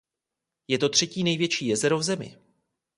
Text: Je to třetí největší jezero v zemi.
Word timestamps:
Je 0.67 0.77
to 0.77 0.89
třetí 0.89 1.23
největší 1.23 1.67
jezero 1.67 1.97
v 1.97 2.03
zemi. 2.03 2.37